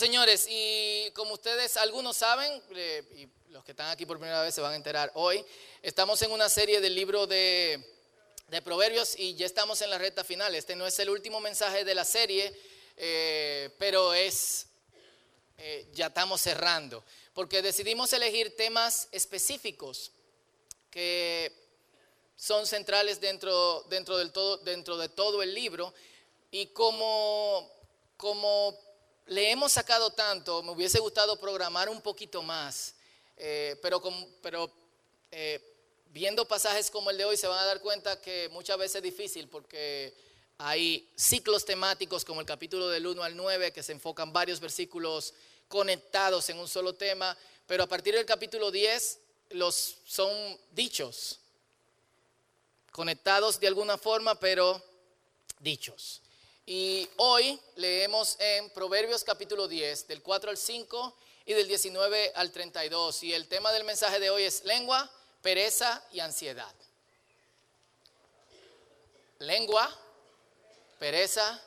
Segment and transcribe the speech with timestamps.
[0.00, 4.54] señores, y como ustedes algunos saben, eh, y los que están aquí por primera vez
[4.54, 5.44] se van a enterar hoy,
[5.82, 7.84] estamos en una serie del libro de,
[8.48, 10.54] de Proverbios y ya estamos en la recta final.
[10.54, 12.58] Este no es el último mensaje de la serie,
[12.96, 14.68] eh, pero es,
[15.58, 20.12] eh, ya estamos cerrando, porque decidimos elegir temas específicos
[20.90, 21.52] que
[22.36, 25.92] son centrales dentro, dentro, del todo, dentro de todo el libro
[26.50, 27.70] y como,
[28.16, 28.89] como
[29.30, 32.96] le hemos sacado tanto, me hubiese gustado programar un poquito más,
[33.36, 34.02] eh, pero,
[35.30, 35.60] eh,
[36.06, 39.02] viendo pasajes como el de hoy se van a dar cuenta que muchas veces es
[39.04, 40.12] difícil porque
[40.58, 45.32] hay ciclos temáticos como el capítulo del 1 al 9 que se enfocan varios versículos
[45.68, 47.36] conectados en un solo tema,
[47.68, 49.20] pero a partir del capítulo 10
[49.50, 51.38] los son dichos,
[52.90, 54.82] conectados de alguna forma, pero
[55.60, 56.20] dichos.
[56.66, 62.52] Y hoy leemos en Proverbios capítulo 10, del 4 al 5 y del 19 al
[62.52, 63.22] 32.
[63.24, 65.10] Y el tema del mensaje de hoy es lengua,
[65.42, 66.72] pereza y ansiedad.
[69.38, 69.90] Lengua,
[70.98, 71.60] pereza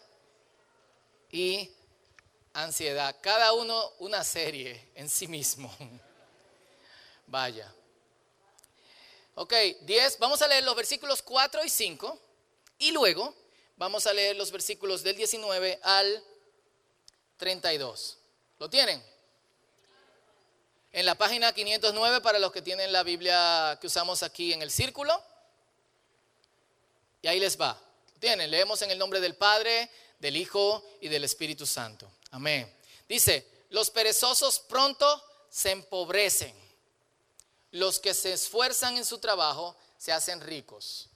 [1.31, 1.69] y
[2.53, 3.15] ansiedad.
[3.21, 5.75] Cada uno una serie en sí mismo.
[7.27, 7.73] Vaya.
[9.35, 10.19] Ok, 10.
[10.19, 12.19] Vamos a leer los versículos 4 y 5
[12.77, 13.33] y luego
[13.75, 16.23] Vamos a leer los versículos del 19 al
[17.37, 18.17] 32.
[18.59, 19.03] ¿Lo tienen?
[20.91, 24.69] En la página 509 para los que tienen la Biblia que usamos aquí en el
[24.69, 25.19] círculo.
[27.21, 27.81] Y ahí les va.
[28.13, 28.51] ¿Lo tienen?
[28.51, 32.11] Leemos en el nombre del Padre, del Hijo y del Espíritu Santo.
[32.31, 32.71] Amén.
[33.09, 36.53] Dice, los perezosos pronto se empobrecen.
[37.71, 41.09] Los que se esfuerzan en su trabajo se hacen ricos.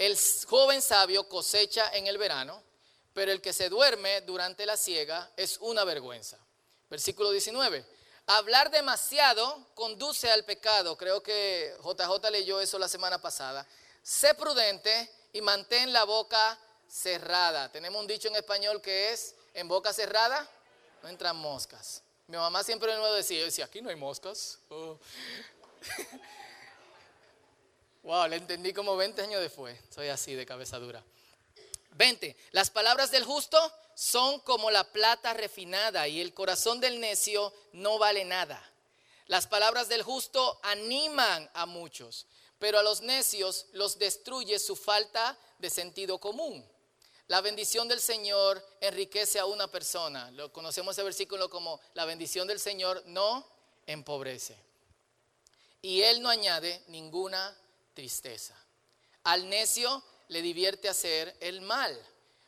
[0.00, 2.62] El joven sabio cosecha en el verano,
[3.12, 6.38] pero el que se duerme durante la siega es una vergüenza.
[6.88, 7.84] Versículo 19.
[8.28, 10.96] Hablar demasiado conduce al pecado.
[10.96, 13.66] Creo que JJ leyó eso la semana pasada.
[14.02, 17.70] Sé prudente y mantén la boca cerrada.
[17.70, 20.48] Tenemos un dicho en español que es, en boca cerrada
[21.02, 22.02] no entran moscas.
[22.26, 24.60] Mi mamá siempre me decía, yo decía, aquí no hay moscas.
[24.70, 24.98] Oh.
[28.02, 29.78] Wow, le entendí como 20 años después.
[29.94, 31.04] Soy así de cabeza dura.
[31.92, 32.36] 20.
[32.52, 33.58] Las palabras del justo
[33.94, 38.62] son como la plata refinada y el corazón del necio no vale nada.
[39.26, 42.26] Las palabras del justo animan a muchos,
[42.58, 46.66] pero a los necios los destruye su falta de sentido común.
[47.28, 50.30] La bendición del Señor enriquece a una persona.
[50.32, 53.46] Lo conocemos ese versículo como la bendición del Señor no
[53.86, 54.56] empobrece.
[55.82, 57.56] Y él no añade ninguna
[57.94, 58.56] tristeza.
[59.24, 61.98] Al necio le divierte hacer el mal,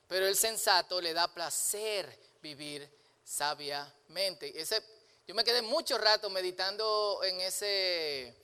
[0.07, 2.89] pero el sensato le da placer vivir
[3.25, 4.61] sabiamente.
[4.61, 4.83] Ese,
[5.27, 8.35] yo me quedé mucho rato meditando en ese,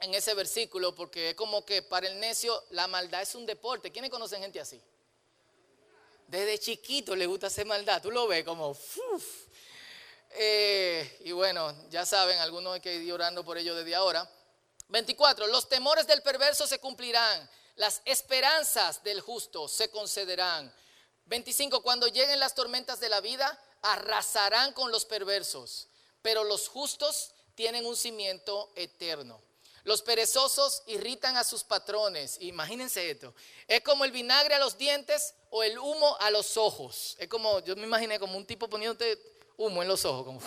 [0.00, 3.92] en ese versículo porque es como que para el necio la maldad es un deporte.
[3.92, 4.80] ¿Quiénes conocen gente así?
[6.26, 8.02] Desde chiquito le gusta hacer maldad.
[8.02, 8.76] Tú lo ves como...
[10.36, 14.28] Eh, y bueno, ya saben, algunos hay que ir orando por ello desde ahora.
[14.88, 15.46] 24.
[15.46, 17.48] Los temores del perverso se cumplirán.
[17.76, 20.72] Las esperanzas del justo se concederán.
[21.26, 21.82] 25.
[21.82, 25.88] Cuando lleguen las tormentas de la vida, arrasarán con los perversos.
[26.22, 29.40] Pero los justos tienen un cimiento eterno.
[29.84, 32.38] Los perezosos irritan a sus patrones.
[32.40, 33.34] Imagínense esto.
[33.68, 37.16] Es como el vinagre a los dientes o el humo a los ojos.
[37.18, 39.20] Es como, yo me imaginé como un tipo poniéndote
[39.58, 40.24] humo en los ojos.
[40.24, 40.40] Como,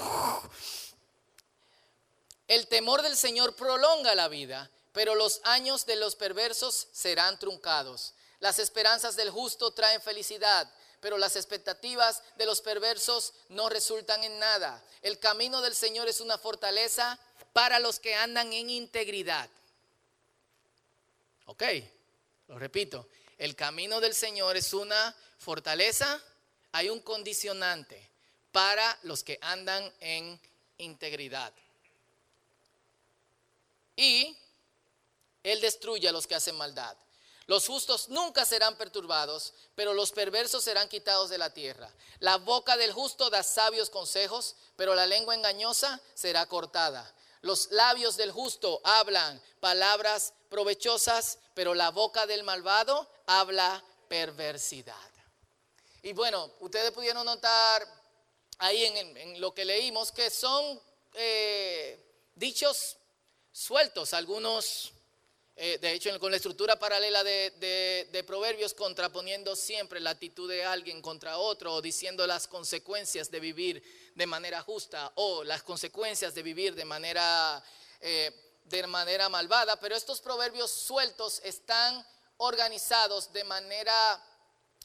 [2.47, 8.13] el temor del Señor prolonga la vida, pero los años de los perversos serán truncados.
[8.39, 10.71] Las esperanzas del justo traen felicidad,
[11.01, 14.81] pero las expectativas de los perversos no resultan en nada.
[15.01, 17.19] El camino del Señor es una fortaleza
[17.53, 19.49] para los que andan en integridad.
[21.47, 21.63] Ok,
[22.47, 23.09] lo repito.
[23.37, 26.21] El camino del Señor es una fortaleza,
[26.71, 28.09] hay un condicionante
[28.51, 30.39] para los que andan en
[30.77, 31.53] integridad
[33.97, 34.37] y
[35.43, 36.95] Él destruye a los que hacen maldad.
[37.47, 41.89] Los justos nunca serán perturbados, pero los perversos serán quitados de la tierra.
[42.19, 47.13] La boca del justo da sabios consejos, pero la lengua engañosa será cortada.
[47.41, 55.11] Los labios del justo hablan palabras provechosas, pero la boca del malvado habla perversidad.
[56.03, 57.87] Y bueno, ustedes pudieron notar
[58.57, 60.81] ahí en, lo que leímos que son
[61.13, 61.97] eh,
[62.35, 62.97] dichos
[63.57, 64.93] sueltos, algunos
[65.59, 71.01] eh, de hecho, con la estructura paralela de, Proverbios, contraponiendo siempre la actitud de alguien
[71.01, 76.43] contra otro, o diciendo las consecuencias de vivir de manera justa, o las consecuencias de
[76.43, 77.63] vivir de manera,
[78.01, 79.79] eh, de manera malvada.
[79.79, 82.05] Pero estos proverbios sueltos están
[82.37, 84.23] organizados de manera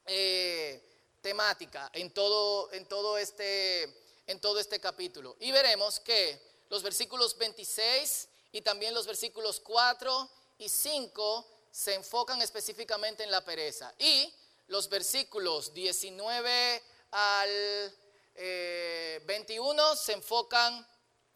[0.07, 0.83] eh,
[1.21, 3.83] temática en todo, en, todo este,
[4.27, 5.37] en todo este capítulo.
[5.41, 6.41] Y veremos que
[6.71, 13.45] los versículos 26 y también los versículos 4 y 5 se enfocan específicamente en la
[13.45, 13.93] pereza.
[13.99, 14.33] Y
[14.69, 17.95] los versículos 19 al
[18.35, 20.87] 21 eh, se enfocan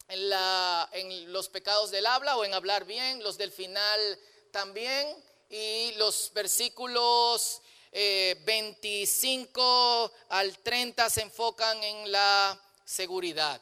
[0.07, 4.19] en, la, en los pecados del habla o en hablar bien, los del final
[4.51, 5.23] también.
[5.49, 7.61] Y los versículos
[7.91, 13.59] 25 eh, al 30 se enfocan en la seguridad.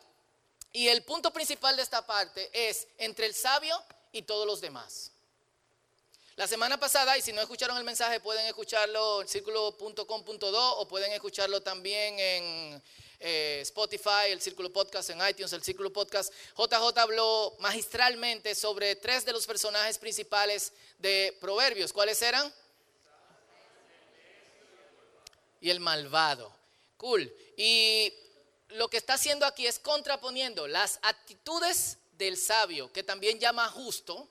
[0.75, 3.81] Y el punto principal de esta parte es entre el sabio
[4.11, 5.09] y todos los demás.
[6.35, 11.13] La semana pasada, y si no escucharon el mensaje, pueden escucharlo en círculo.com.do o pueden
[11.13, 12.83] escucharlo también en
[13.21, 16.33] eh, Spotify, el Círculo Podcast, en iTunes, el Círculo Podcast.
[16.57, 21.93] JJ habló magistralmente sobre tres de los personajes principales de Proverbios.
[21.93, 22.53] ¿Cuáles eran?
[25.61, 26.53] Y el malvado.
[26.97, 27.33] Cool.
[27.55, 28.11] Y
[28.69, 34.27] lo que está haciendo aquí es contraponiendo las actitudes del sabio, que también llama justo,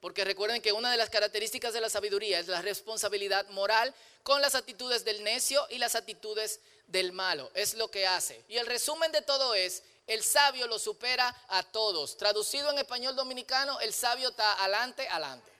[0.00, 4.40] porque recuerden que una de las características de la sabiduría es la responsabilidad moral con
[4.40, 7.50] las actitudes del necio y las actitudes del malo.
[7.54, 8.44] Es lo que hace.
[8.48, 12.16] Y el resumen de todo es, el sabio lo supera a todos.
[12.16, 15.52] Traducido en español dominicano, el sabio está adelante, adelante.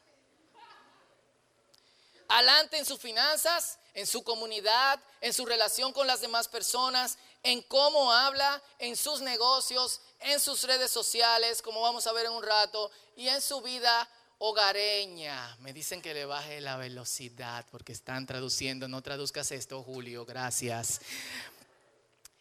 [2.28, 7.62] Adelante en sus finanzas, en su comunidad, en su relación con las demás personas, en
[7.62, 12.42] cómo habla, en sus negocios, en sus redes sociales, como vamos a ver en un
[12.42, 14.06] rato, y en su vida
[14.36, 15.56] hogareña.
[15.60, 18.86] Me dicen que le baje la velocidad porque están traduciendo.
[18.86, 21.00] No traduzcas esto, Julio, gracias.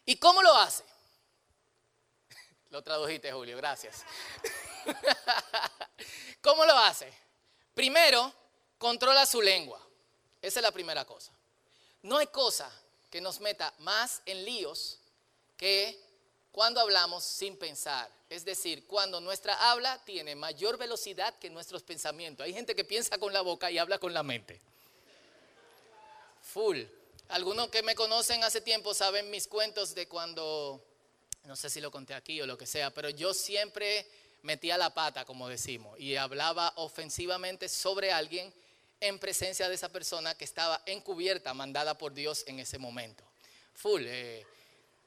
[0.06, 0.84] ¿Y cómo lo hace?
[2.69, 4.04] Lo tradujiste, Julio, gracias.
[6.42, 7.13] ¿Cómo lo hace?
[7.74, 8.34] Primero,
[8.78, 9.80] controla su lengua.
[10.42, 11.31] Esa es la primera cosa.
[12.06, 12.72] No hay cosa
[13.10, 15.00] que nos meta más en líos
[15.57, 16.00] que
[16.52, 18.12] cuando hablamos sin pensar.
[18.30, 22.46] Es decir, cuando nuestra habla tiene mayor velocidad que nuestros pensamientos.
[22.46, 24.62] Hay gente que piensa con la boca y habla con la mente.
[26.44, 26.84] Full.
[27.30, 30.86] Algunos que me conocen hace tiempo saben mis cuentos de cuando,
[31.46, 34.07] no sé si lo conté aquí o lo que sea, pero yo siempre
[34.44, 38.54] metía la pata, como decimos, y hablaba ofensivamente sobre alguien
[39.07, 43.24] en presencia de esa persona que estaba encubierta, mandada por Dios en ese momento.
[43.74, 44.04] Full.
[44.06, 44.46] Eh,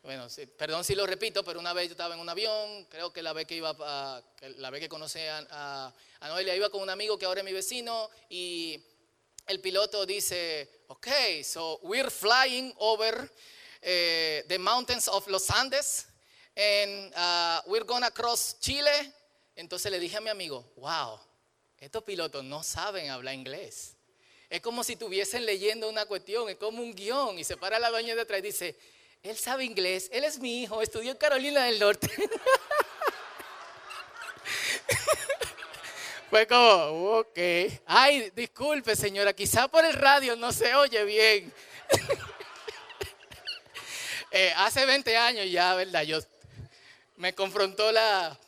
[0.02, 3.22] bueno, perdón si lo repito, pero una vez yo estaba en un avión, creo que
[3.22, 4.22] la vez que iba, a,
[4.56, 5.92] la vez que conocí a,
[6.22, 8.82] Noelia, iba con un amigo que ahora es mi vecino y
[9.46, 11.08] el piloto dice, ok,
[11.42, 13.30] so we're flying over
[13.82, 16.06] eh, the mountains of Los Andes
[16.56, 19.12] and uh, we're gonna cross Chile.
[19.56, 21.18] Entonces le dije a mi amigo, wow,
[21.80, 23.96] estos pilotos no saben hablar inglés.
[24.50, 27.90] Es como si estuviesen leyendo una cuestión, es como un guion y se para la
[27.90, 28.76] doña de atrás y dice,
[29.22, 32.08] él sabe inglés, él es mi hijo, estudió en Carolina del Norte.
[36.30, 37.38] Fue como, ok.
[37.86, 41.52] Ay, disculpe señora, quizá por el radio no se oye bien.
[44.30, 46.02] Eh, hace 20 años ya, ¿verdad?
[46.02, 46.18] Yo
[47.16, 48.38] me confrontó la,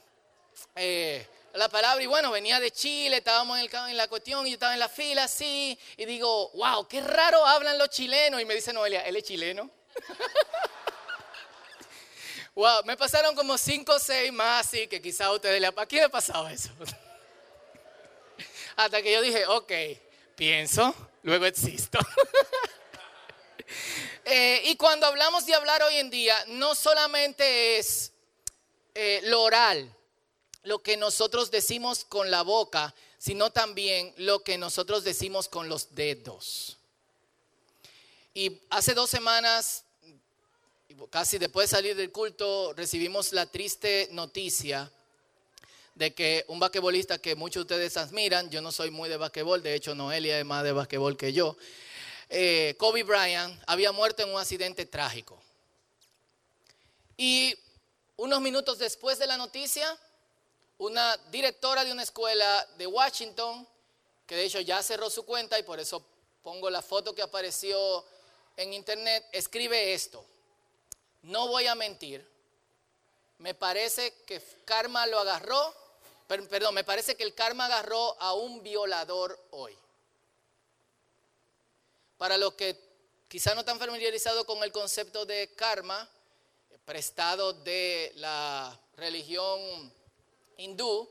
[0.77, 4.55] eh, la palabra y bueno, venía de Chile, estábamos en, en, la cuestión y yo
[4.55, 8.41] estaba en la fila así y digo, wow, qué raro hablan los chilenos.
[8.41, 9.71] Y me dice Noelia, ¿él es chileno?
[12.55, 15.87] wow, me pasaron como cinco o seis más, así que quizá a ustedes le ha
[15.87, 16.71] quién ha pasado eso?
[18.77, 19.73] Hasta que yo dije, ok,
[20.37, 21.99] pienso, luego existo.
[24.25, 28.13] Eh, y cuando hablamos de hablar hoy en día, no solamente es
[28.95, 29.93] eh, lo oral,
[30.63, 35.95] lo que nosotros decimos con la boca, sino también lo que nosotros decimos con los
[35.95, 36.77] dedos.
[38.35, 39.85] Y hace dos semanas
[41.09, 44.91] casi después de salir del culto, recibimos la triste noticia
[45.95, 49.63] de que un basquetbolista que muchos de ustedes admiran, yo no soy muy de basquetbol,
[49.63, 51.57] de hecho Noelia es más de basquetbol que yo,
[52.29, 55.41] eh, Kobe Bryant había muerto en un accidente trágico.
[57.17, 57.55] Y
[58.17, 59.99] unos minutos después de la noticia,
[60.81, 63.67] una directora de una escuela de Washington,
[64.27, 66.03] que de hecho ya cerró su cuenta y por eso
[66.43, 68.05] pongo la foto que apareció
[68.57, 70.25] en internet, escribe esto.
[71.23, 72.27] No voy a mentir.
[73.39, 75.75] Me parece que karma lo agarró
[76.49, 79.77] perdón, me parece que el karma agarró a un violador hoy.
[82.17, 82.79] Para los que
[83.27, 86.09] quizá no están familiarizados con el concepto de karma,
[86.85, 89.93] prestado de la religión
[90.61, 91.09] hindú,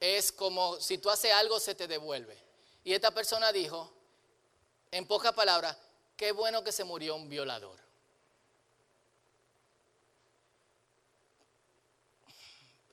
[0.00, 2.36] es como si tú haces algo se te devuelve.
[2.84, 3.90] Y esta persona dijo,
[4.90, 5.76] en pocas palabras,
[6.16, 7.78] qué bueno que se murió un violador.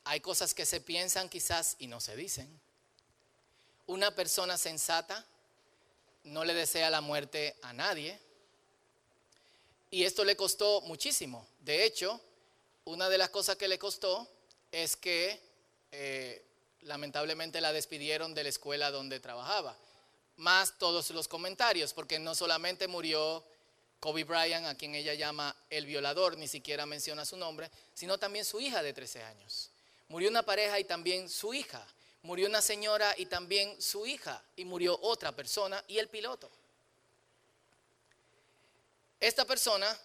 [0.06, 2.60] Hay cosas que se piensan quizás y no se dicen.
[3.88, 5.26] Una persona sensata
[6.24, 8.20] no le desea la muerte a nadie.
[9.90, 11.46] Y esto le costó muchísimo.
[11.60, 12.20] De hecho,
[12.86, 14.28] una de las cosas que le costó
[14.72, 15.51] es que
[15.92, 16.44] eh,
[16.82, 19.76] lamentablemente la despidieron de la escuela donde trabajaba.
[20.38, 23.44] Más todos los comentarios, porque no solamente murió
[24.00, 28.46] Kobe Bryant, a quien ella llama el violador, ni siquiera menciona su nombre, sino también
[28.46, 29.70] su hija de 13 años.
[30.08, 31.86] Murió una pareja y también su hija.
[32.24, 34.44] Murió una señora y también su hija.
[34.56, 36.50] Y murió otra persona y el piloto.
[39.20, 39.96] Esta persona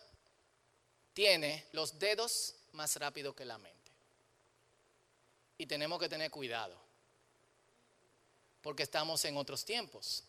[1.14, 3.75] tiene los dedos más rápido que la mente.
[5.58, 6.78] Y tenemos que tener cuidado.
[8.62, 10.24] Porque estamos en otros tiempos.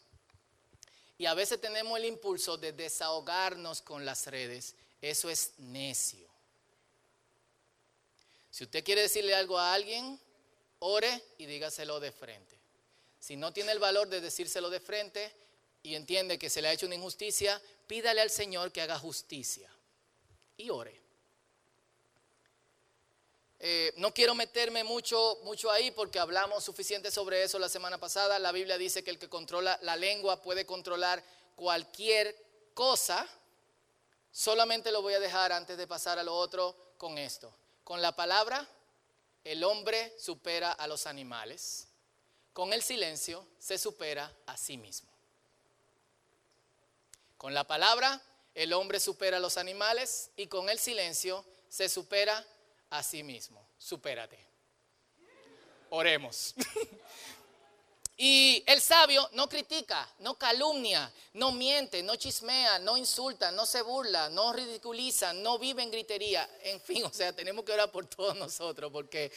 [1.18, 4.76] Y a veces tenemos el impulso de desahogarnos con las redes.
[5.02, 6.28] Eso es necio.
[8.52, 10.20] Si usted quiere decirle algo a alguien,
[10.80, 12.58] ore y dígaselo de frente.
[13.20, 15.32] Si no tiene el valor de decírselo de frente
[15.84, 19.70] y entiende que se le ha hecho una injusticia, pídale al Señor que haga justicia
[20.56, 21.07] y ore.
[23.60, 28.38] Eh, no quiero meterme mucho, mucho ahí porque hablamos suficiente sobre eso la semana pasada.
[28.40, 31.24] La Biblia dice que el que controla la lengua puede controlar
[31.56, 32.36] cualquier
[32.74, 33.28] cosa.
[34.32, 37.52] Solamente lo voy a dejar antes de pasar a lo otro con esto.
[37.84, 38.68] Con la palabra,
[39.44, 41.88] el hombre supera a los animales.
[42.54, 45.10] Con el silencio, se supera a sí mismo.
[47.38, 48.22] Con la palabra,
[48.56, 52.46] el hombre supera a los animales y con el silencio se supera
[52.89, 53.67] a sí mismo.
[53.77, 54.39] Supérate.
[55.89, 56.53] Oremos.
[58.20, 63.84] Y el sabio no critica, no calumnia, no miente, no chismea, no insulta, no se
[63.84, 66.50] burla, no ridiculiza, no vive en gritería.
[66.63, 69.32] En fin, o sea, tenemos que orar por todos nosotros porque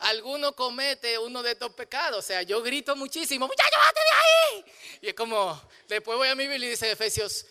[0.00, 2.18] alguno comete uno de estos pecados.
[2.18, 4.64] O sea, yo grito muchísimo, muchachos, bájate de ahí.
[5.00, 5.58] Y es como,
[5.88, 7.46] después voy a mi Biblia y dice Efesios,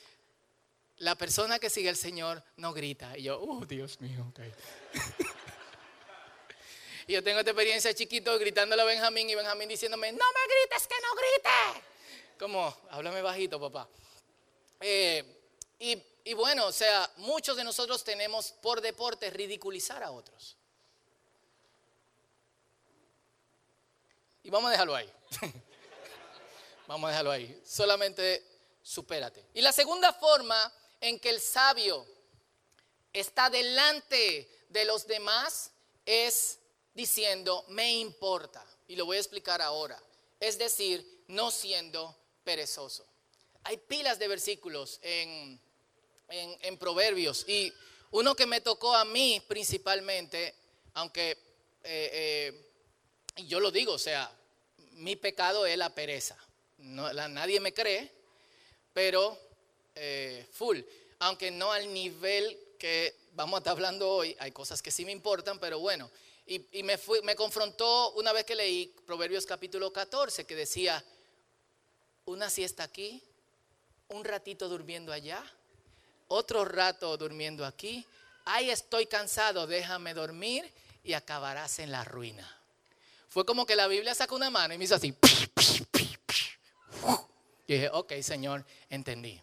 [0.98, 3.18] la persona que sigue al Señor no grita.
[3.18, 4.54] Y yo, oh, Dios mío, okay.
[7.08, 10.88] Y yo tengo esta experiencia chiquito gritándole a Benjamín y Benjamín diciéndome, no me grites,
[10.88, 11.84] que no grites.
[12.40, 13.88] Como, háblame bajito, papá.
[14.80, 15.24] Eh,
[15.80, 20.58] y, y bueno, o sea, muchos de nosotros tenemos por deporte ridiculizar a otros.
[24.42, 25.12] Y vamos a dejarlo ahí.
[26.88, 27.62] vamos a dejarlo ahí.
[27.66, 28.44] Solamente
[28.82, 29.46] supérate.
[29.54, 32.06] Y la segunda forma en que el sabio
[33.14, 35.72] está delante de los demás
[36.06, 36.60] es
[36.96, 38.66] diciendo, me importa.
[38.88, 40.02] Y lo voy a explicar ahora.
[40.40, 43.06] Es decir, no siendo perezoso.
[43.64, 45.60] Hay pilas de versículos en,
[46.30, 47.74] en, Proverbios y
[48.12, 50.54] uno que me tocó a mí principalmente,
[50.94, 51.32] aunque
[51.84, 52.54] eh,
[53.34, 54.32] eh, yo lo digo, o sea,
[54.94, 56.38] mi pecado es la pereza.
[56.78, 58.12] No, nadie me cree,
[58.94, 59.38] pero
[59.96, 60.80] eh, full.
[61.20, 65.12] Aunque no al nivel que vamos a estar hablando hoy, hay cosas que sí me
[65.12, 66.12] importan, pero bueno,
[66.48, 71.04] y, me, me confrontó una vez que leí Proverbios capítulo 14, que decía,
[72.26, 73.24] una siesta aquí,
[74.10, 75.44] un ratito durmiendo allá,
[76.28, 78.06] otro rato durmiendo aquí,
[78.46, 80.72] ay estoy cansado, déjame dormir
[81.04, 82.52] y acabarás en la ruina.
[83.30, 85.16] Fue como que la Biblia sacó una mano y me hizo así.
[87.68, 89.42] Y dije, ok, Señor, entendí.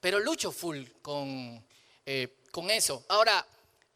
[0.00, 1.64] Pero lucho full con,
[2.04, 3.04] eh, con eso.
[3.08, 3.46] Ahora,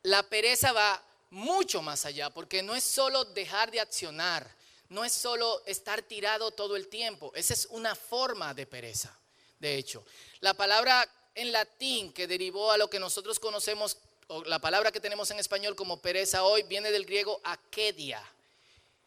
[0.05, 4.49] la pereza va mucho más allá, porque no es solo dejar de accionar,
[4.89, 9.17] no es solo estar tirado todo el tiempo, esa es una forma de pereza,
[9.59, 10.05] de hecho.
[10.41, 15.01] La palabra en latín que derivó a lo que nosotros conocemos, o la palabra que
[15.01, 18.23] tenemos en español como pereza hoy, viene del griego akedia,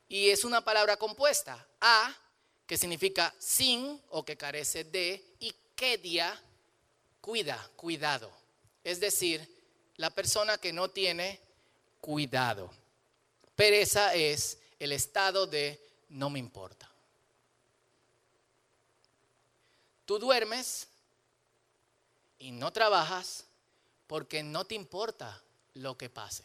[0.08, 2.16] y es una palabra compuesta, a,
[2.66, 6.40] que significa sin o que carece de, y kedia,
[7.22, 8.32] cuida, cuidado.
[8.84, 9.48] Es decir,
[9.98, 11.40] la persona que no tiene
[12.02, 12.70] cuidado.
[13.56, 15.80] Pereza es el estado de
[16.10, 16.90] no me importa.
[20.06, 20.88] Tú duermes
[22.40, 23.46] y no trabajas
[24.08, 25.42] porque no te importa
[25.76, 26.44] lo que pase.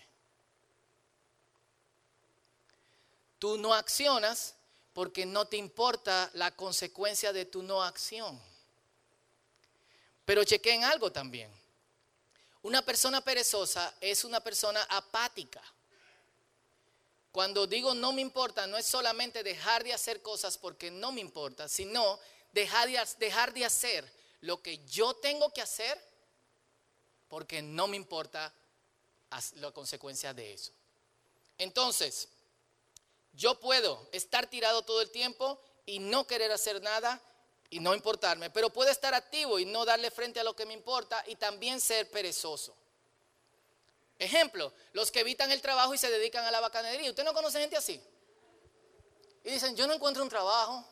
[3.38, 4.54] Tú no accionas
[4.92, 8.40] porque no te importa la consecuencia de tu no acción.
[10.25, 11.50] Pero chequen algo también.
[12.64, 15.62] Una persona perezosa es una persona apática.
[17.30, 21.21] Cuando digo no me importa, no es solamente dejar de hacer cosas porque no me
[21.21, 22.18] importa, sino
[22.52, 26.02] dejar de, dejar de hacer lo que yo tengo que hacer
[27.28, 28.50] porque no me importa
[29.56, 30.73] la consecuencia de eso.
[31.59, 32.28] Entonces,
[33.35, 37.21] yo puedo estar tirado todo el tiempo y no querer hacer nada
[37.74, 40.74] y no importarme, pero puedo estar activo y no darle frente a lo que me
[40.74, 42.72] importa y también ser perezoso.
[44.16, 47.10] Ejemplo, los que evitan el trabajo y se dedican a la bacanería.
[47.10, 48.00] ¿Usted no conoce gente así?
[49.42, 50.84] Y dicen, yo no encuentro un trabajo.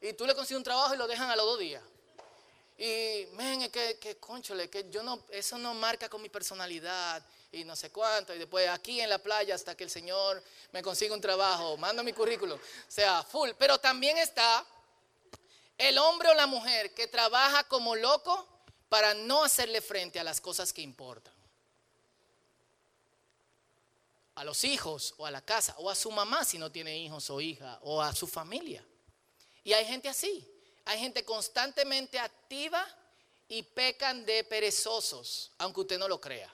[0.00, 1.84] Y tú le consigues un trabajo y lo dejan a los dos días.
[2.76, 7.62] Y, men, que, que conchole, que yo no, eso no marca con mi personalidad y
[7.62, 8.34] no sé cuánto.
[8.34, 10.42] Y después aquí en la playa hasta que el Señor
[10.72, 12.58] me consiga un trabajo, mando mi currículum.
[12.58, 13.50] O sea, full.
[13.56, 14.66] Pero también está
[15.88, 18.48] el hombre o la mujer que trabaja como loco
[18.88, 21.34] para no hacerle frente a las cosas que importan
[24.34, 27.28] a los hijos o a la casa o a su mamá si no tiene hijos
[27.30, 28.84] o hija o a su familia.
[29.64, 30.48] Y hay gente así.
[30.84, 32.84] Hay gente constantemente activa
[33.48, 36.52] y pecan de perezosos, aunque usted no lo crea.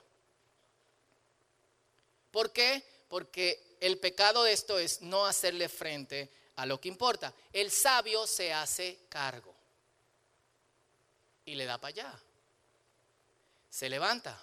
[2.30, 2.84] ¿Por qué?
[3.08, 7.32] Porque el pecado de esto es no hacerle frente a lo que importa.
[7.52, 9.54] El sabio se hace cargo
[11.44, 12.20] y le da para allá.
[13.70, 14.38] Se levanta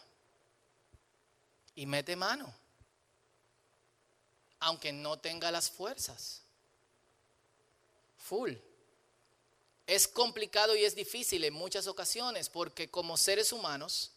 [1.76, 2.54] y mete mano
[4.60, 6.42] aunque no tenga las fuerzas.
[8.18, 8.54] Full.
[9.86, 14.14] Es complicado y es difícil en muchas ocasiones porque como seres humanos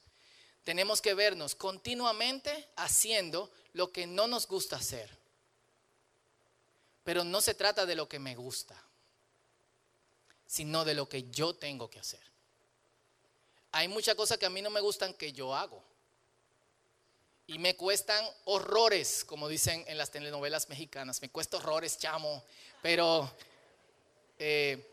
[0.65, 5.18] tenemos que vernos continuamente haciendo lo que no nos gusta hacer.
[7.09, 8.79] Pero no se trata de lo que me gusta,
[10.47, 12.21] sino de lo que yo tengo que hacer.
[13.73, 15.83] Hay muchas cosas que a mí no me gustan que yo hago
[17.47, 21.23] y me cuestan horrores, como dicen en las telenovelas mexicanas.
[21.23, 22.45] Me cuesta horrores, chamo,
[22.83, 23.33] pero,
[24.39, 24.87] eh,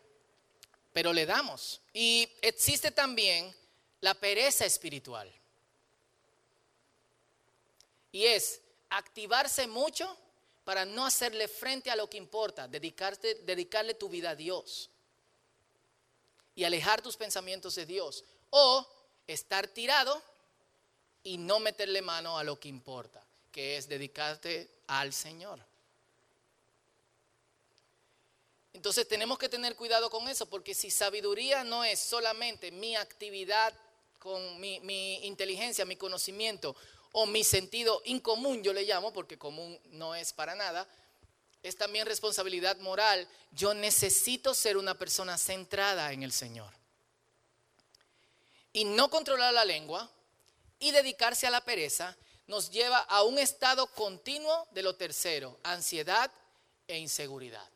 [0.94, 1.82] pero le damos.
[1.92, 3.54] Y existe también
[4.00, 5.30] la pereza espiritual.
[8.14, 10.18] Y es activarse mucho
[10.66, 14.90] para no hacerle frente a lo que importa, dedicarte, dedicarle tu vida a Dios
[16.56, 18.26] y alejar tus pensamientos de Dios.
[18.50, 18.86] O
[19.28, 20.22] estar tirado
[21.24, 25.60] y no meterle mano a lo que importa, que es dedicarte al Señor.
[28.74, 33.74] Entonces tenemos que tener cuidado con eso, porque si sabiduría no es solamente mi actividad
[34.20, 36.76] con mi, mi, inteligencia, mi conocimiento
[37.18, 40.86] o mi sentido incomún, yo le llamo, porque común no es para nada,
[41.64, 43.26] es también responsabilidad moral.
[43.52, 46.70] Yo necesito ser una persona centrada en el Señor.
[48.74, 50.12] Y no controlar la lengua,
[50.78, 56.30] y dedicarse a la pereza nos lleva a un estado continuo de lo tercero, ansiedad
[56.86, 57.70] e inseguridad.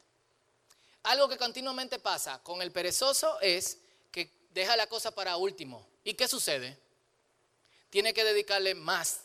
[1.03, 3.77] Algo que continuamente pasa con el perezoso es
[4.11, 5.87] que deja la cosa para último.
[6.03, 6.77] ¿Y qué sucede?
[7.89, 9.21] Tiene que dedicarle más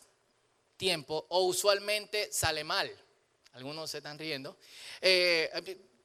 [0.76, 2.90] tiempo o usualmente sale mal.
[3.52, 4.56] Algunos se están riendo.
[5.00, 5.50] Eh,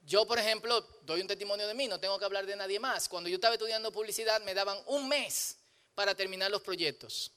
[0.05, 3.09] yo, por ejemplo, doy un testimonio de mí, no tengo que hablar de nadie más.
[3.09, 5.57] Cuando yo estaba estudiando publicidad me daban un mes
[5.95, 7.31] para terminar los proyectos.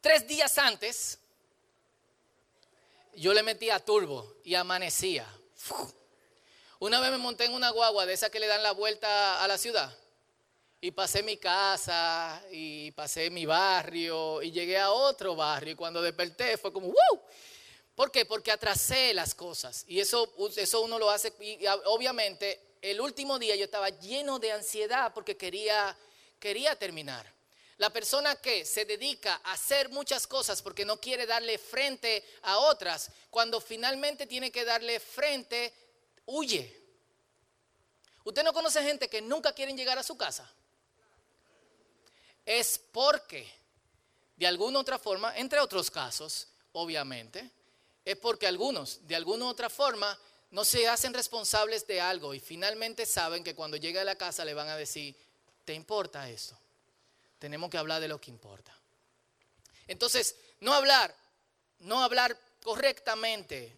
[0.00, 1.18] Tres días antes,
[3.14, 5.26] yo le metía turbo y amanecía.
[6.78, 9.48] Una vez me monté en una guagua de esa que le dan la vuelta a
[9.48, 9.94] la ciudad.
[10.82, 15.72] Y pasé mi casa y pasé mi barrio y llegué a otro barrio.
[15.72, 17.22] Y cuando desperté fue como, ¡wow!
[17.94, 18.24] ¿Por qué?
[18.24, 19.84] Porque atrasé las cosas.
[19.86, 21.34] Y eso, eso uno lo hace.
[21.40, 25.94] Y obviamente, el último día yo estaba lleno de ansiedad porque quería,
[26.38, 27.30] quería terminar.
[27.76, 32.58] La persona que se dedica a hacer muchas cosas porque no quiere darle frente a
[32.58, 35.74] otras, cuando finalmente tiene que darle frente,
[36.24, 36.74] huye.
[38.24, 40.50] ¿Usted no conoce gente que nunca quieren llegar a su casa?
[42.58, 43.46] Es porque,
[44.36, 47.50] de alguna otra forma, entre otros casos, obviamente,
[48.04, 50.18] es porque algunos, de alguna otra forma,
[50.50, 54.44] no se hacen responsables de algo y finalmente saben que cuando llegue a la casa
[54.44, 55.14] le van a decir,
[55.64, 56.56] ¿te importa esto?
[57.40, 58.72] tenemos que hablar de lo que importa.
[59.88, 61.12] Entonces, no hablar,
[61.80, 63.74] no hablar correctamente,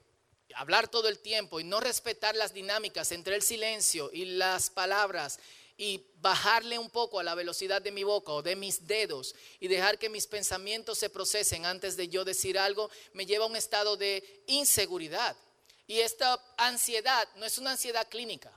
[0.57, 5.39] hablar todo el tiempo y no respetar las dinámicas entre el silencio y las palabras
[5.83, 9.67] y bajarle un poco a la velocidad de mi boca o de mis dedos y
[9.67, 13.57] dejar que mis pensamientos se procesen antes de yo decir algo, me lleva a un
[13.57, 15.37] estado de inseguridad.
[15.89, 18.53] Y esta ansiedad no es una ansiedad clínica.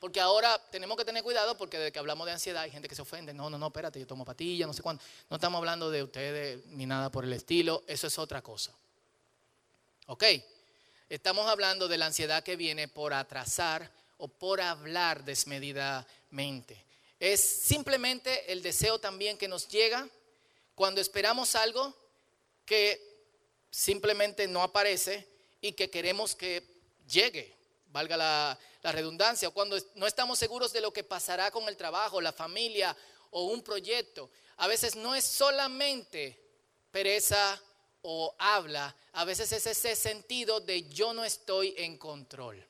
[0.00, 2.94] Porque ahora tenemos que tener cuidado porque desde que hablamos de ansiedad hay gente que
[2.94, 3.34] se ofende.
[3.34, 5.02] No, no, no, espérate, yo tomo pastillas, no sé cuándo.
[5.28, 7.84] No estamos hablando de ustedes ni nada por el estilo.
[7.86, 8.74] Eso es otra cosa.
[10.06, 10.24] ¿Ok?
[11.10, 16.86] Estamos hablando de la ansiedad que viene por atrasar o por hablar desmedidamente.
[17.18, 20.08] Es simplemente el deseo también que nos llega
[20.76, 21.92] cuando esperamos algo
[22.64, 23.00] que
[23.68, 25.26] simplemente no aparece
[25.60, 26.62] y que queremos que
[27.08, 27.52] llegue
[27.86, 32.32] valga la, redundancia, cuando no estamos seguros de lo que pasará con el trabajo, la
[32.32, 32.96] familia
[33.30, 34.30] o un proyecto.
[34.56, 36.40] A veces no es solamente
[36.92, 37.60] pereza
[38.02, 42.64] o habla, a veces es ese sentido de yo no estoy en control.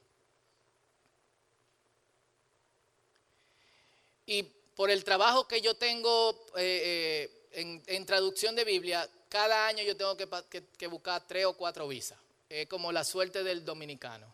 [4.27, 9.83] Y por el trabajo que yo tengo eh, eh, en, traducción de Biblia, cada año
[9.83, 12.19] yo tengo que, buscar tres o cuatro visas.
[12.49, 14.33] Es como la suerte del dominicano.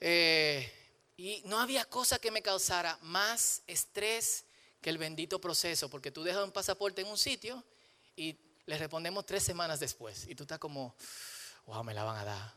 [0.00, 0.70] Eh,
[1.16, 4.44] y no había cosa que me causara más estrés
[4.80, 7.64] que el bendito proceso, porque tú dejas un pasaporte en un sitio
[8.14, 10.26] y le respondemos tres semanas después.
[10.28, 10.94] Y tú estás como,
[11.66, 12.54] wow, me la van a dar.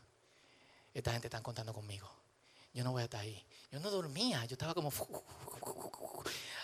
[0.92, 2.19] Esta gente está contando conmigo.
[2.72, 3.44] Yo no voy a estar ahí.
[3.70, 4.92] Yo no dormía, yo estaba como...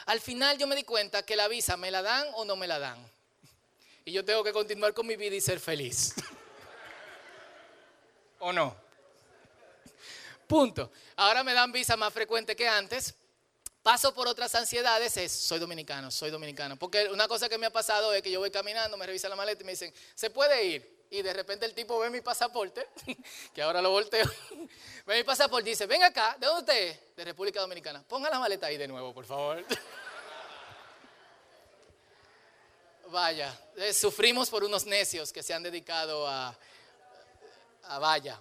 [0.07, 2.67] Al final yo me di cuenta que la visa me la dan o no me
[2.67, 2.99] la dan.
[4.05, 6.15] Y yo tengo que continuar con mi vida y ser feliz.
[8.39, 8.77] ¿O no?
[10.47, 10.93] Punto.
[11.17, 13.15] Ahora me dan visa más frecuente que antes.
[13.83, 16.77] Paso por otras ansiedades, es soy dominicano, soy dominicano.
[16.77, 19.37] Porque una cosa que me ha pasado es que yo voy caminando, me revisan la
[19.37, 20.96] maleta y me dicen, ¿se puede ir?
[21.11, 22.89] Y de repente el tipo ve mi pasaporte,
[23.55, 24.27] que ahora lo volteo,
[25.07, 27.17] ve mi pasaporte y dice, ven acá, ¿de dónde usted es?
[27.17, 28.03] De República Dominicana.
[28.03, 29.65] Ponga la maleta ahí de nuevo, por favor.
[33.09, 36.53] Vaya, eh, sufrimos por unos necios que se han dedicado a,
[37.85, 38.41] a vaya.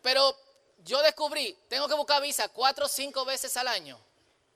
[0.00, 0.36] Pero
[0.84, 3.98] yo descubrí, tengo que buscar visa cuatro o cinco veces al año.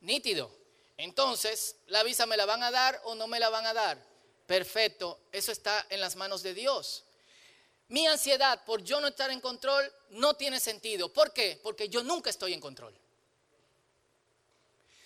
[0.03, 0.51] Nítido.
[0.97, 4.14] Entonces, ¿la visa me la van a dar o no me la van a dar?
[4.47, 7.05] Perfecto, eso está en las manos de Dios.
[7.89, 11.13] Mi ansiedad por yo no estar en control no tiene sentido.
[11.13, 11.61] ¿Por qué?
[11.63, 12.99] Porque yo nunca estoy en control.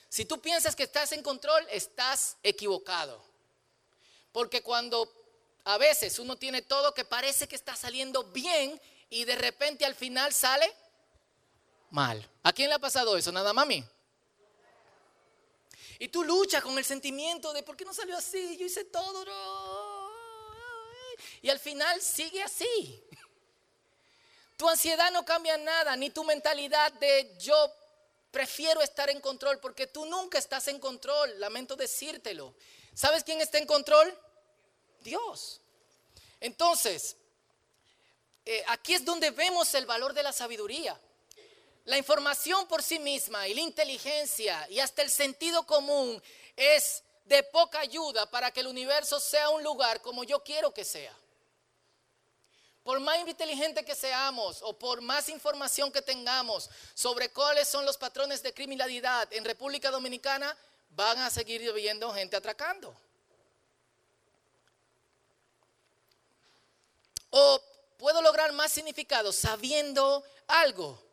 [0.09, 3.23] Si tú piensas que estás en control, estás equivocado.
[4.33, 5.13] Porque cuando
[5.65, 9.95] a veces uno tiene todo que parece que está saliendo bien y de repente al
[9.95, 10.73] final sale
[11.91, 12.27] mal.
[12.43, 13.33] ¿A quién le ha pasado eso?
[13.33, 13.85] Nada mí.
[15.99, 19.25] Y tú luchas con el sentimiento de por qué no salió así, yo hice todo.
[21.43, 23.03] Y al final sigue así.
[24.57, 27.73] Tu ansiedad no cambia nada, ni tu mentalidad de yo
[28.31, 32.55] prefiero estar en control, porque tú nunca estás en control, lamento decírtelo.
[32.95, 34.17] ¿Sabes quién está en control?
[35.01, 35.61] Dios.
[36.41, 37.17] Entonces,
[38.45, 41.01] eh, aquí es donde vemos el valor de la sabiduría.
[41.89, 46.23] La información por sí misma y la inteligencia y hasta el sentido común
[46.55, 50.85] es de poca ayuda para que el universo sea un lugar como yo quiero que
[50.85, 51.17] sea.
[52.85, 57.97] Por más inteligente que seamos o por más información que tengamos sobre cuáles son los
[57.97, 60.55] patrones de criminalidad en República Dominicana,
[60.91, 62.95] van a seguir viendo gente atracando.
[67.31, 67.63] O
[67.97, 71.08] puedo lograr más significado sabiendo algo.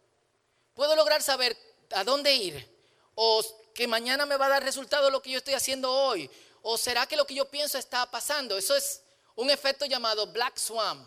[0.76, 1.58] Puedo lograr saber
[1.92, 2.76] a dónde ir.
[3.16, 6.30] O que mañana me va a dar resultado lo que yo estoy haciendo hoy.
[6.62, 8.58] O será que lo que yo pienso está pasando.
[8.58, 9.02] Eso es
[9.36, 11.06] un efecto llamado Black Swan.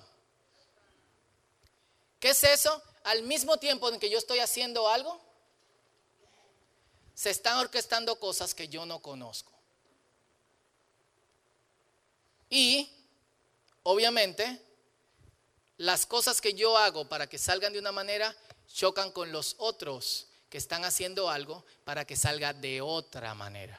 [2.18, 2.83] ¿Qué es eso?
[3.04, 5.20] Al mismo tiempo en que yo estoy haciendo algo,
[7.14, 9.52] se están orquestando cosas que yo no conozco.
[12.50, 12.90] Y,
[13.83, 14.61] obviamente,
[15.76, 18.35] las cosas que yo hago para que salgan de una manera
[18.72, 23.78] chocan con los otros que están haciendo algo para que salga de otra manera.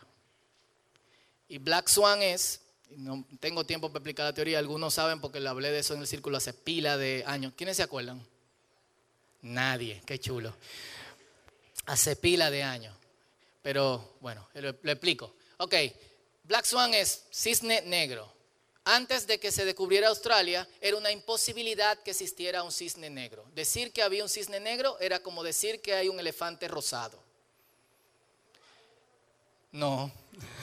[1.47, 5.49] Y Black Swan es, no tengo tiempo para explicar la teoría, algunos saben porque le
[5.49, 7.53] hablé de eso en el círculo hace pila de años.
[7.55, 8.23] ¿Quiénes se acuerdan?
[9.41, 10.55] Nadie, qué chulo.
[11.85, 12.95] Hace pila de años.
[13.63, 15.33] Pero bueno, lo, lo explico.
[15.57, 15.73] Ok,
[16.43, 18.38] Black Swan es cisne negro
[18.85, 23.45] antes de que se descubriera Australia, era una imposibilidad que existiera un cisne negro.
[23.53, 27.23] Decir que había un cisne negro era como decir que hay un elefante rosado.
[29.71, 30.11] No.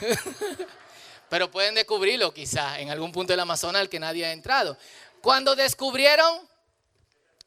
[1.28, 4.76] Pero pueden descubrirlo quizá en algún punto del Amazonas al que nadie ha entrado.
[5.20, 6.48] Cuando descubrieron,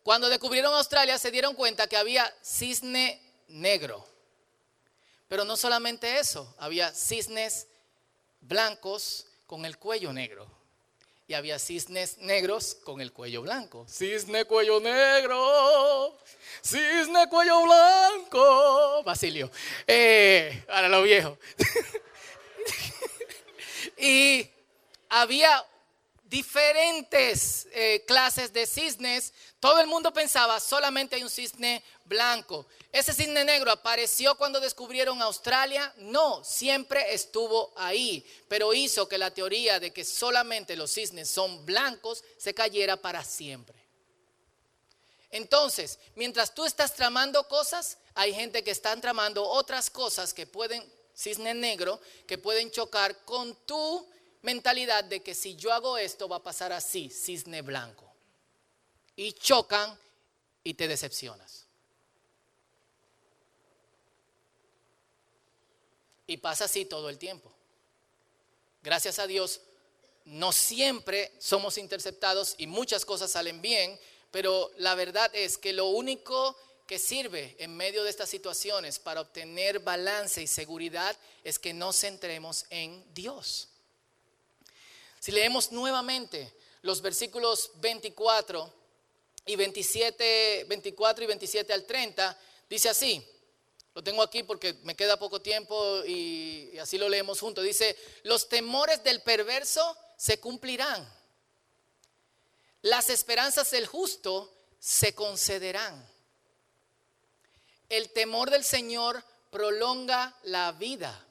[0.03, 4.05] cuando descubrieron Australia se dieron cuenta que había cisne negro.
[5.27, 7.67] Pero no solamente eso, había cisnes
[8.41, 10.58] blancos con el cuello negro.
[11.29, 13.85] Y había cisnes negros con el cuello blanco.
[13.87, 16.17] Cisne cuello negro,
[16.63, 19.03] cisne cuello blanco.
[19.03, 19.51] Basilio,
[19.85, 21.37] eh, para lo viejo.
[23.99, 24.49] y
[25.07, 25.63] había
[26.29, 29.33] diferentes eh, clases de cisnes.
[29.59, 32.67] Todo el mundo pensaba solamente hay un cisne blanco.
[32.91, 35.91] ¿Ese cisne negro apareció cuando descubrieron Australia?
[35.97, 41.65] No, siempre estuvo ahí, pero hizo que la teoría de que solamente los cisnes son
[41.65, 43.79] blancos se cayera para siempre.
[45.31, 50.83] Entonces, mientras tú estás tramando cosas, hay gente que está tramando otras cosas que pueden,
[51.15, 54.07] cisne negro, que pueden chocar con tu
[54.41, 58.11] mentalidad de que si yo hago esto va a pasar así, cisne blanco.
[59.15, 59.97] Y chocan
[60.63, 61.65] y te decepcionas.
[66.27, 67.51] Y pasa así todo el tiempo.
[68.81, 69.61] Gracias a Dios,
[70.25, 73.99] no siempre somos interceptados y muchas cosas salen bien,
[74.31, 79.21] pero la verdad es que lo único que sirve en medio de estas situaciones para
[79.21, 83.69] obtener balance y seguridad es que nos centremos en Dios.
[85.19, 88.73] Si leemos nuevamente los versículos 24
[89.45, 93.25] y 27, 24 y 27 al 30, dice así,
[93.95, 97.63] lo tengo aquí porque me queda poco tiempo y, así lo leemos juntos.
[97.63, 101.05] Dice, los temores del perverso se cumplirán.
[102.81, 106.07] Las esperanzas del justo se concederán.
[107.89, 111.27] El temor del Señor prolonga la vida,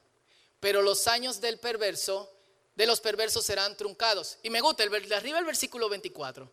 [0.61, 2.31] pero los años del perverso,
[2.79, 4.39] de los perversos serán truncados.
[4.41, 6.49] Y me gusta, el de arriba el versículo 24.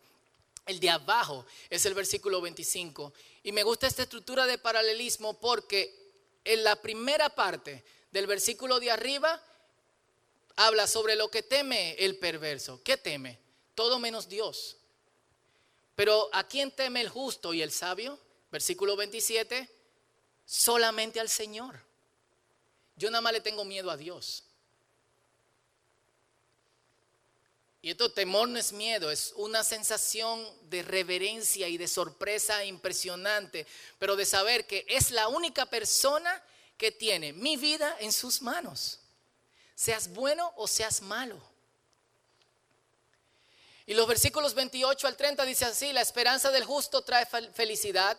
[0.65, 3.13] El de abajo es el versículo 25.
[3.43, 5.95] Y me gusta esta estructura de paralelismo porque
[6.43, 9.39] en la primera parte del versículo de arriba
[10.55, 12.81] habla sobre lo que teme el perverso.
[12.83, 13.38] ¿Qué teme?
[13.75, 14.77] Todo menos Dios.
[15.95, 18.19] Pero ¿a quién teme el justo y el sabio?
[18.51, 19.69] Versículo 27.
[20.43, 21.79] Solamente al Señor.
[22.95, 24.44] Yo nada más le tengo miedo a Dios.
[27.86, 33.67] Y esto temor no es miedo, es una sensación de reverencia y de sorpresa impresionante,
[34.00, 36.41] pero de saber que es la única persona
[36.80, 39.02] que tiene mi vida en sus manos,
[39.76, 41.39] seas bueno o seas malo.
[43.86, 48.17] Y los versículos 28 al 30 dice así, la esperanza del justo trae felicidad,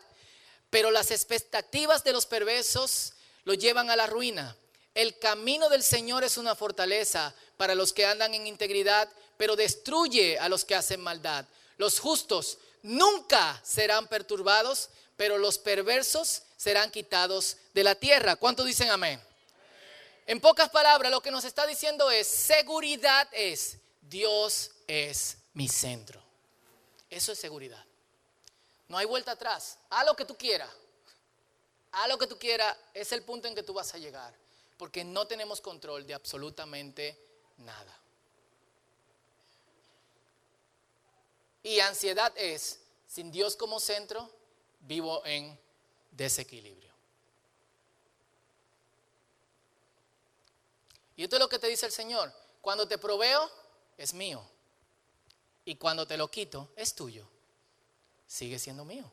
[0.70, 4.56] pero las expectativas de los perversos lo llevan a la ruina.
[4.94, 10.38] El camino del Señor es una fortaleza para los que andan en integridad pero destruye
[10.38, 11.46] a los que hacen maldad.
[11.76, 18.36] Los justos nunca serán perturbados, pero los perversos serán quitados de la tierra.
[18.36, 19.20] ¿Cuántos dicen amén?
[20.26, 26.20] En pocas palabras, lo que nos está diciendo es, seguridad es, Dios es mi centro.
[27.08, 27.84] Eso es seguridad.
[28.88, 29.78] No hay vuelta atrás.
[29.90, 30.70] Haz lo que tú quieras.
[31.92, 32.76] Haz lo que tú quieras.
[32.92, 34.34] Es el punto en que tú vas a llegar.
[34.76, 37.18] Porque no tenemos control de absolutamente
[37.58, 37.98] nada.
[41.66, 44.30] Y ansiedad es, sin Dios como centro,
[44.82, 45.58] vivo en
[46.12, 46.92] desequilibrio.
[51.16, 52.32] Y esto es lo que te dice el Señor.
[52.60, 53.50] Cuando te proveo,
[53.98, 54.48] es mío.
[55.64, 57.26] Y cuando te lo quito, es tuyo.
[58.28, 59.10] Sigue siendo mío.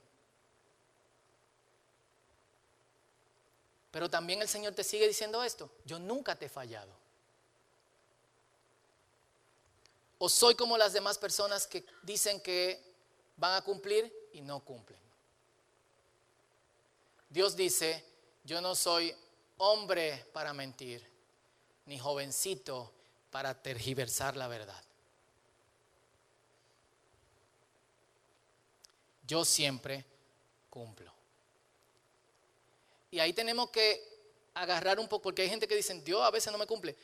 [3.89, 5.71] Pero también el Señor te sigue diciendo esto.
[5.85, 7.02] Yo nunca te he fallado.
[10.25, 12.81] ¿O soy como las demás personas que dicen que
[13.35, 14.97] van a cumplir y no cumplen?
[17.27, 18.05] Dios dice,
[18.45, 19.13] yo no soy
[19.57, 21.05] hombre para mentir,
[21.87, 22.93] ni jovencito
[23.31, 24.81] para tergiversar la verdad.
[29.27, 30.05] Yo siempre
[30.69, 31.11] cumplo.
[33.11, 34.01] Y ahí tenemos que
[34.53, 36.95] agarrar un poco, porque hay gente que dice, Dios a veces no me cumple.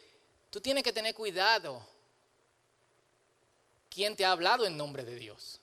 [0.50, 1.99] Tú tienes que tener cuidado
[4.00, 5.60] ¿Quién te ha hablado en nombre de Dios?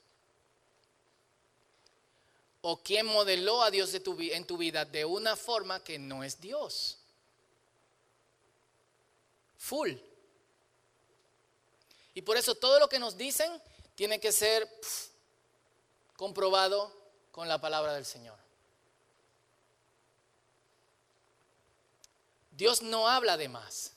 [2.60, 6.98] ¿O quién modeló a Dios en tu vida de una forma que no es Dios?
[9.56, 9.94] Full.
[12.12, 13.50] Y por eso todo lo que nos dicen
[13.94, 14.70] tiene que ser
[16.18, 16.92] comprobado
[17.32, 18.36] con la palabra del Señor.
[22.50, 23.95] Dios no habla de más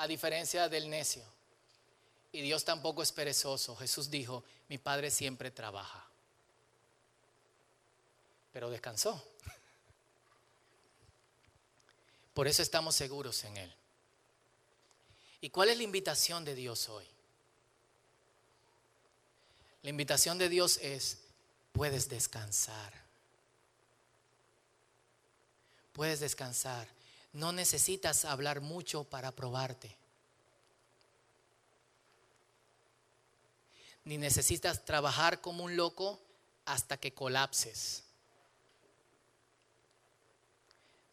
[0.00, 1.22] a diferencia del necio.
[2.32, 3.76] Y Dios tampoco es perezoso.
[3.76, 6.06] Jesús dijo, mi Padre siempre trabaja.
[8.52, 9.22] Pero descansó.
[12.32, 13.74] Por eso estamos seguros en Él.
[15.42, 17.06] ¿Y cuál es la invitación de Dios hoy?
[19.82, 21.18] La invitación de Dios es,
[21.72, 22.94] puedes descansar.
[25.92, 26.88] Puedes descansar.
[27.32, 29.96] No necesitas hablar mucho para probarte.
[34.04, 36.20] Ni necesitas trabajar como un loco
[36.64, 38.04] hasta que colapses.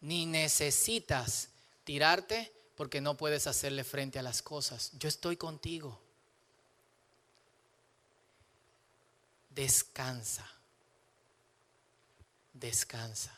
[0.00, 1.50] Ni necesitas
[1.84, 4.92] tirarte porque no puedes hacerle frente a las cosas.
[4.98, 6.00] Yo estoy contigo.
[9.50, 10.48] Descansa.
[12.52, 13.36] Descansa.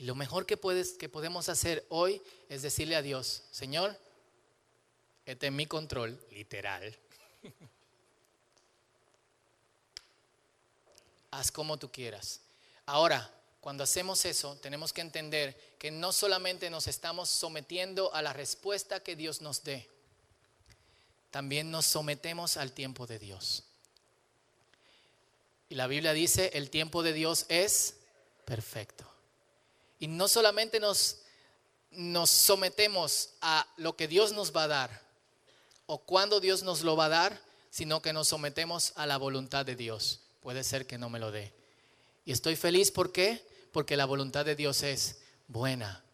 [0.00, 3.94] Y lo mejor que, puedes, que podemos hacer hoy es decirle a Dios, Señor,
[5.26, 6.98] este es mi control, literal.
[11.30, 12.40] Haz como tú quieras.
[12.86, 18.32] Ahora, cuando hacemos eso, tenemos que entender que no solamente nos estamos sometiendo a la
[18.32, 19.86] respuesta que Dios nos dé,
[21.30, 23.64] también nos sometemos al tiempo de Dios.
[25.68, 27.96] Y la Biblia dice, el tiempo de Dios es
[28.46, 29.09] perfecto.
[30.00, 31.18] Y no solamente nos,
[31.92, 35.10] nos sometemos a lo que Dios nos va a dar
[35.92, 39.66] o cuando Dios nos lo va a dar, sino que nos sometemos a la voluntad
[39.66, 40.20] de Dios.
[40.40, 41.52] Puede ser que no me lo dé.
[42.24, 43.44] Y estoy feliz, ¿por qué?
[43.72, 46.04] Porque la voluntad de Dios es buena.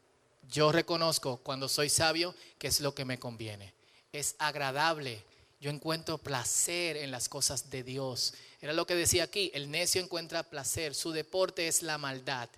[0.50, 3.74] Yo reconozco cuando soy sabio que es lo que me conviene.
[4.14, 5.22] Es agradable.
[5.60, 8.32] Yo encuentro placer en las cosas de Dios.
[8.62, 12.48] Era lo que decía aquí, el necio encuentra placer, su deporte es la maldad.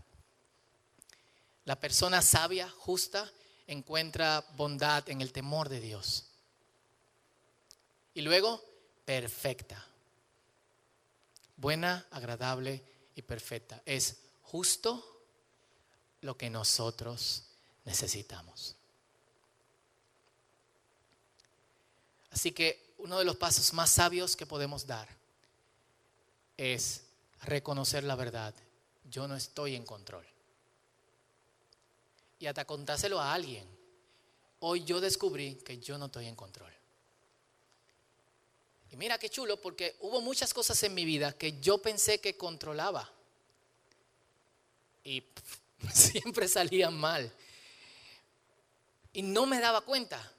[1.69, 3.31] La persona sabia, justa,
[3.67, 6.25] encuentra bondad en el temor de Dios.
[8.15, 8.65] Y luego,
[9.05, 9.87] perfecta.
[11.59, 12.83] Buena, agradable
[13.15, 13.83] y perfecta.
[13.85, 15.27] Es justo
[16.23, 17.43] lo que nosotros
[17.85, 18.75] necesitamos.
[22.31, 25.07] Así que uno de los pasos más sabios que podemos dar
[26.57, 27.03] es
[27.43, 28.55] reconocer la verdad.
[29.11, 30.25] Yo no estoy en control
[32.39, 33.67] y hasta contárselo a alguien.
[34.61, 36.73] Hoy yo descubrí que yo no estoy en control.
[38.91, 42.37] Y mira qué chulo, porque hubo muchas cosas en mi vida que yo pensé que
[42.37, 43.11] controlaba.
[45.05, 45.23] Y
[45.93, 47.31] siempre salían mal.
[49.13, 50.33] Y no me daba cuenta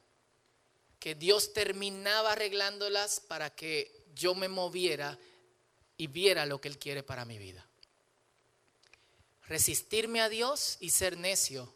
[0.99, 5.17] que Dios terminaba arreglándolas para que yo me moviera
[5.97, 7.65] y viera lo que Él quiere para mi vida.
[9.47, 11.73] Resistirme a Dios y ser necio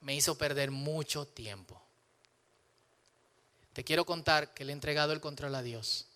[0.00, 1.80] me hizo perder mucho tiempo.
[3.72, 6.06] Te quiero contar que le he entregado el control a Dios.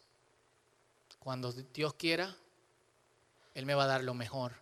[1.18, 2.36] Cuando Dios quiera,
[3.54, 4.52] Él me va a dar lo mejor,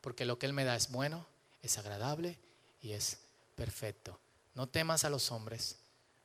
[0.00, 1.26] porque lo que Él me da es bueno,
[1.62, 2.38] es agradable
[2.80, 3.18] y es
[3.54, 4.18] perfecto.
[4.54, 5.78] No temas a los hombres,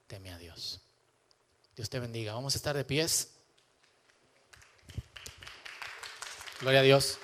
[0.07, 0.81] teme a Dios.
[1.75, 2.33] Dios te bendiga.
[2.33, 3.29] Vamos a estar de pies.
[6.59, 7.19] Gloria a Dios.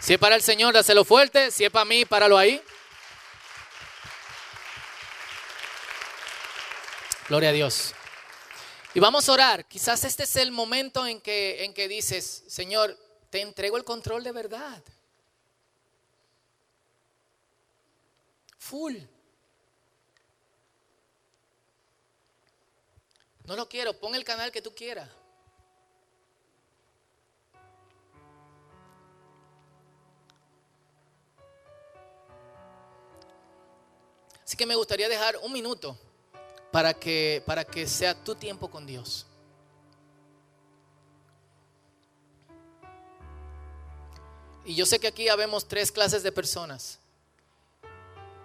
[0.00, 1.50] Si es para el Señor, dáselo fuerte.
[1.50, 2.62] Si es para mí, páralo ahí.
[7.30, 7.94] Gloria a Dios.
[8.92, 9.64] Y vamos a orar.
[9.68, 12.98] Quizás este es el momento en que, en que dices, Señor,
[13.30, 14.82] te entrego el control de verdad.
[18.58, 18.96] Full.
[23.44, 25.08] No lo quiero, pon el canal que tú quieras.
[34.44, 35.96] Así que me gustaría dejar un minuto
[36.70, 39.26] para que, para que sea tu tiempo con Dios.
[44.64, 46.98] Y yo sé que aquí habemos tres clases de personas.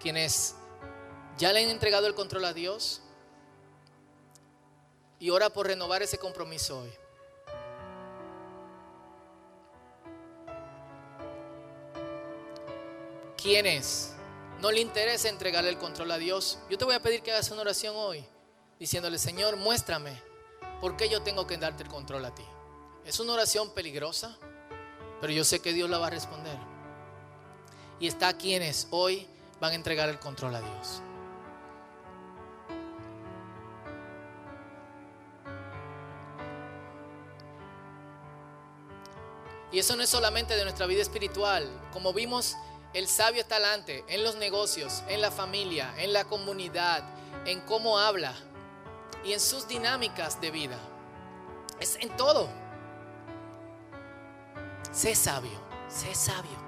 [0.00, 0.54] Quienes
[1.38, 3.02] ya le han entregado el control a Dios
[5.20, 6.92] y ora por renovar ese compromiso hoy.
[13.36, 14.15] Quienes
[14.60, 17.50] no le interesa entregarle el control a Dios, yo te voy a pedir que hagas
[17.50, 18.24] una oración hoy,
[18.78, 20.20] diciéndole, Señor, muéstrame
[20.80, 22.44] por qué yo tengo que darte el control a ti.
[23.04, 24.36] Es una oración peligrosa,
[25.20, 26.56] pero yo sé que Dios la va a responder.
[28.00, 29.26] Y está quienes hoy
[29.60, 31.02] van a entregar el control a Dios.
[39.72, 41.68] Y eso no es solamente de nuestra vida espiritual.
[41.92, 42.56] Como vimos
[42.96, 47.04] el sabio está talante en los negocios, en la familia, en la comunidad,
[47.44, 48.32] en cómo habla
[49.22, 50.78] y en sus dinámicas de vida.
[51.78, 52.48] Es en todo.
[54.92, 56.58] Sé sabio, sé sabio.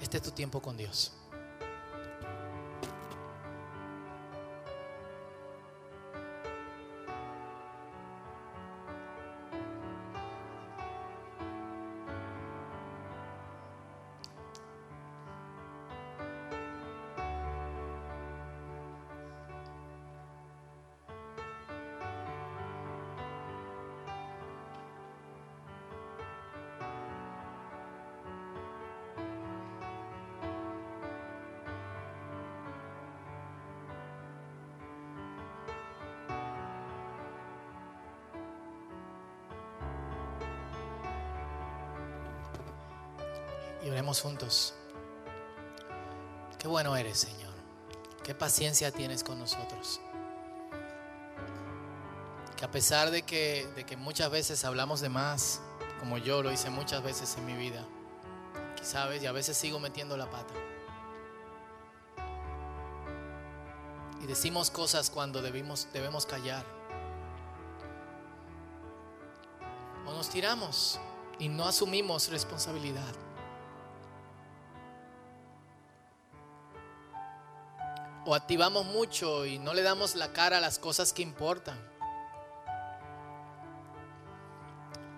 [0.00, 1.12] Este es tu tiempo con Dios.
[44.20, 44.74] Juntos.
[46.58, 47.52] Qué bueno eres, Señor.
[48.22, 50.00] Qué paciencia tienes con nosotros.
[52.56, 55.60] Que a pesar de que, de que muchas veces hablamos de más,
[55.98, 57.84] como yo lo hice muchas veces en mi vida,
[58.76, 60.54] quizás y a veces sigo metiendo la pata.
[64.22, 66.64] Y decimos cosas cuando debimos, debemos callar.
[70.06, 70.98] O nos tiramos
[71.38, 73.23] y no asumimos responsabilidad.
[78.26, 81.78] O activamos mucho y no le damos la cara a las cosas que importan.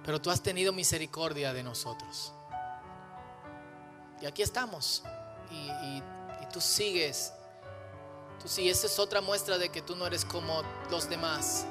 [0.04, 2.32] Pero tú has tenido misericordia de nosotros.
[4.20, 5.02] Y aquí estamos.
[5.50, 6.02] Y,
[6.52, 7.32] tú sigues.
[8.40, 11.66] Tú sí, esa es otra muestra de que tú no eres como los demás.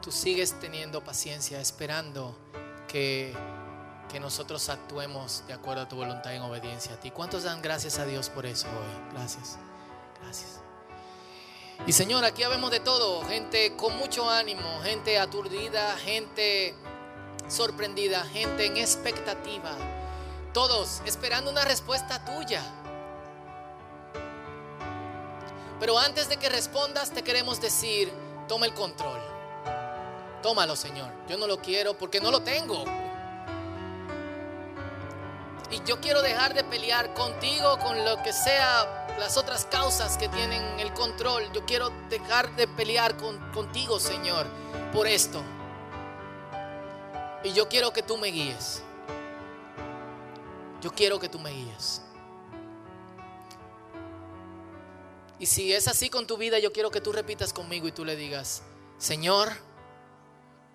[0.00, 2.38] Tú sigues teniendo paciencia, esperando
[2.88, 3.34] que
[4.10, 7.10] que nosotros actuemos de acuerdo a tu voluntad en obediencia a ti.
[7.10, 9.12] ¿Cuántos dan gracias a Dios por eso hoy?
[9.14, 9.56] Gracias.
[10.22, 10.60] Gracias.
[11.86, 16.74] Y Señor, aquí habemos de todo, gente con mucho ánimo, gente aturdida, gente
[17.48, 19.72] sorprendida, gente en expectativa.
[20.52, 22.62] Todos esperando una respuesta tuya.
[25.78, 28.12] Pero antes de que respondas, te queremos decir,
[28.46, 29.20] toma el control.
[30.42, 31.10] Tómalo, Señor.
[31.28, 32.84] Yo no lo quiero porque no lo tengo.
[35.70, 40.28] Y yo quiero dejar de pelear contigo con lo que sea las otras causas que
[40.28, 41.50] tienen el control.
[41.52, 44.46] Yo quiero dejar de pelear con, contigo, Señor,
[44.92, 45.40] por esto.
[47.44, 48.82] Y yo quiero que tú me guíes.
[50.80, 52.02] Yo quiero que tú me guíes.
[55.38, 58.04] Y si es así con tu vida, yo quiero que tú repitas conmigo y tú
[58.04, 58.62] le digas,
[58.98, 59.52] Señor,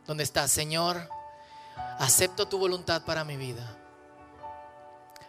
[0.07, 0.51] ¿dónde estás?
[0.51, 1.09] Señor,
[1.99, 3.77] acepto tu voluntad para mi vida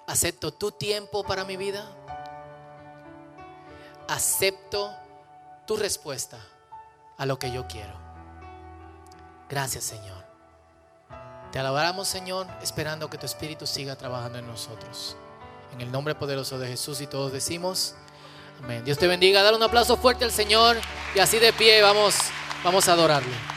[0.06, 1.84] acepto tu tiempo para mi vida.
[4.08, 4.94] Acepto
[5.66, 6.38] tu respuesta
[7.18, 7.94] a lo que yo quiero.
[9.48, 10.24] Gracias Señor.
[11.52, 15.16] Te alabamos Señor, esperando que tu Espíritu siga trabajando en nosotros.
[15.72, 17.94] En el nombre poderoso de Jesús y todos decimos,
[18.62, 18.84] amén.
[18.84, 19.42] Dios te bendiga.
[19.42, 20.76] Dar un aplauso fuerte al Señor
[21.14, 22.16] y así de pie vamos,
[22.62, 23.55] vamos a adorarle.